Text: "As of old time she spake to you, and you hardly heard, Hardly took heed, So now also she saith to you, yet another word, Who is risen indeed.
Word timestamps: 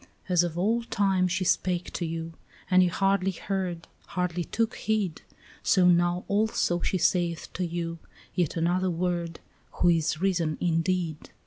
"As 0.27 0.43
of 0.43 0.57
old 0.57 0.89
time 0.89 1.27
she 1.27 1.43
spake 1.43 1.93
to 1.93 2.07
you, 2.07 2.33
and 2.71 2.81
you 2.81 2.89
hardly 2.89 3.29
heard, 3.29 3.87
Hardly 4.07 4.43
took 4.43 4.73
heed, 4.73 5.21
So 5.61 5.85
now 5.87 6.25
also 6.27 6.81
she 6.81 6.97
saith 6.97 7.53
to 7.53 7.63
you, 7.67 7.99
yet 8.33 8.57
another 8.57 8.89
word, 8.89 9.41
Who 9.73 9.89
is 9.89 10.19
risen 10.19 10.57
indeed. 10.59 11.29